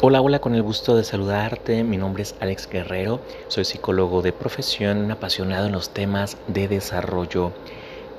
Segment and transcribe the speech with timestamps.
[0.00, 1.84] Hola, hola, con el gusto de saludarte.
[1.84, 7.52] Mi nombre es Alex Guerrero, soy psicólogo de profesión, apasionado en los temas de desarrollo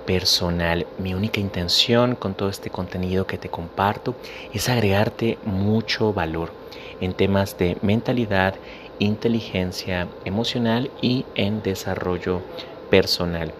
[0.07, 0.87] personal.
[0.97, 4.15] Mi única intención con todo este contenido que te comparto
[4.53, 6.53] es agregarte mucho valor
[7.01, 8.55] en temas de mentalidad,
[8.97, 12.41] inteligencia emocional y en desarrollo
[12.89, 13.51] personal.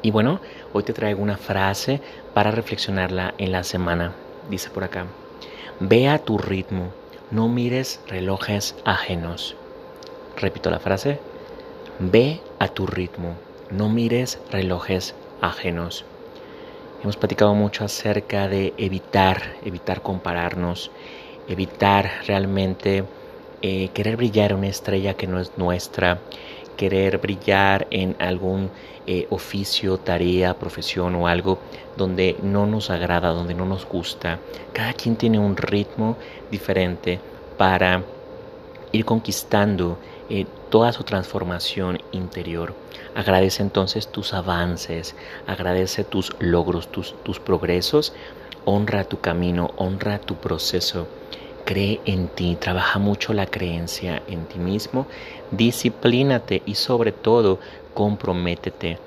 [0.00, 0.40] Y bueno,
[0.72, 2.00] hoy te traigo una frase
[2.34, 4.12] para reflexionarla en la semana.
[4.48, 5.06] Dice por acá,
[5.80, 6.92] ve a tu ritmo
[7.30, 9.56] no mires relojes ajenos.
[10.36, 11.18] Repito la frase.
[11.98, 13.34] Ve a tu ritmo.
[13.70, 16.04] No mires relojes ajenos.
[17.02, 20.90] Hemos platicado mucho acerca de evitar, evitar compararnos,
[21.48, 23.04] evitar realmente
[23.62, 26.20] eh, querer brillar una estrella que no es nuestra,
[26.76, 28.70] querer brillar en algún
[29.06, 31.58] eh, oficio, tarea, profesión o algo
[31.96, 34.38] donde no nos agrada, donde no nos gusta.
[34.72, 36.16] Cada quien tiene un ritmo
[36.50, 37.20] diferente
[37.56, 38.02] para
[38.92, 42.74] ir conquistando eh, toda su transformación interior.
[43.14, 45.14] Agradece entonces tus avances,
[45.46, 48.12] agradece tus logros, tus, tus progresos,
[48.64, 51.06] honra tu camino, honra tu proceso
[51.66, 55.06] cree en ti, trabaja mucho la creencia en ti mismo,
[55.50, 57.58] disciplínate y sobre todo
[57.92, 58.98] comprométete.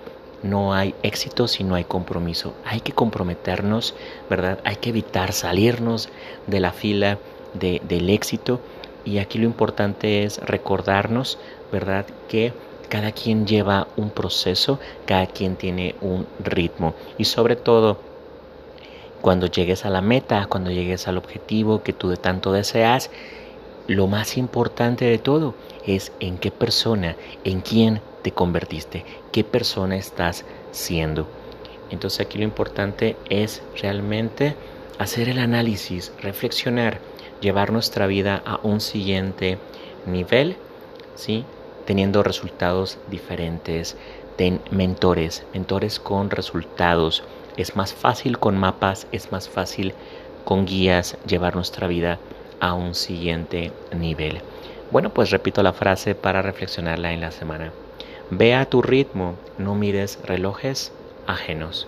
[0.44, 2.54] No hay éxito si no hay compromiso.
[2.66, 3.96] Hay que comprometernos,
[4.30, 4.60] ¿verdad?
[4.64, 6.10] Hay que evitar salirnos
[6.48, 7.18] de la fila
[7.54, 8.60] de, del éxito.
[9.06, 11.40] Y aquí lo importante es recordarnos,
[11.72, 12.06] ¿verdad?
[12.28, 12.54] Que
[12.90, 16.94] cada quien lleva un proceso, cada quien tiene un ritmo.
[17.18, 18.00] Y sobre todo,
[19.22, 23.10] cuando llegues a la meta, cuando llegues al objetivo que tú de tanto deseas,
[23.88, 29.96] lo más importante de todo es en qué persona, en quién te convertiste, qué persona
[29.96, 31.28] estás siendo.
[31.90, 34.56] Entonces aquí lo importante es realmente
[35.00, 37.00] hacer el análisis, reflexionar,
[37.42, 39.58] llevar nuestra vida a un siguiente
[40.06, 40.56] nivel,
[41.16, 41.46] ¿sí?
[41.86, 43.98] teniendo resultados diferentes.
[44.36, 47.24] Ten mentores, mentores con resultados
[47.60, 49.94] es más fácil con mapas, es más fácil
[50.46, 52.18] con guías llevar nuestra vida
[52.62, 54.42] a un siguiente nivel.
[54.92, 57.74] Bueno, pues repito la frase para reflexionarla en la semana.
[58.32, 60.94] Ve a tu ritmo, no mires relojes
[61.28, 61.86] ajenos.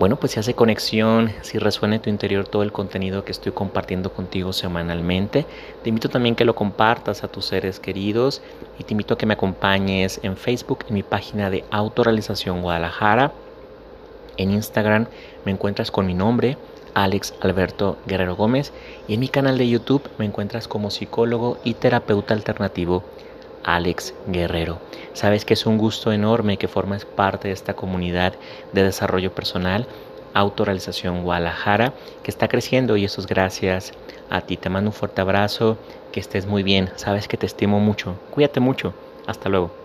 [0.00, 3.52] Bueno, pues si hace conexión, si resuena en tu interior todo el contenido que estoy
[3.52, 5.46] compartiendo contigo semanalmente,
[5.84, 8.42] te invito también que lo compartas a tus seres queridos
[8.78, 13.32] y te invito a que me acompañes en Facebook en mi página de Autorealización Guadalajara
[14.42, 15.06] en Instagram
[15.44, 16.56] me encuentras con mi nombre,
[16.94, 18.72] Alex Alberto Guerrero Gómez,
[19.06, 23.04] y en mi canal de YouTube me encuentras como psicólogo y terapeuta alternativo
[23.64, 24.78] Alex Guerrero.
[25.12, 28.34] Sabes que es un gusto enorme que formes parte de esta comunidad
[28.72, 29.86] de desarrollo personal,
[30.32, 31.92] Autorealización Guadalajara,
[32.22, 33.92] que está creciendo y eso es gracias
[34.30, 34.56] a ti.
[34.56, 35.76] Te mando un fuerte abrazo,
[36.12, 36.90] que estés muy bien.
[36.96, 38.14] Sabes que te estimo mucho.
[38.30, 38.94] Cuídate mucho.
[39.26, 39.79] Hasta luego.